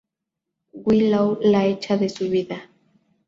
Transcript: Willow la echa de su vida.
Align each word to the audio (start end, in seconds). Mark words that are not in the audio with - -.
Willow 0.73 1.37
la 1.43 1.67
echa 1.67 1.95
de 1.95 2.09
su 2.09 2.27
vida. 2.27 2.67